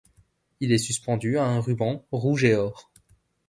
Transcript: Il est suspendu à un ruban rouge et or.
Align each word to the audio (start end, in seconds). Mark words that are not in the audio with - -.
Il 0.61 0.71
est 0.71 0.79
suspendu 0.79 1.37
à 1.37 1.45
un 1.45 1.59
ruban 1.59 2.03
rouge 2.09 2.43
et 2.43 2.55
or. 2.55 2.91